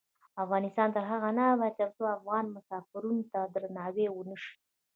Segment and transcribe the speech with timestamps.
[0.43, 4.53] افغانستان تر هغو نه ابادیږي، ترڅو افغان مسافرینو ته درناوی ونشي.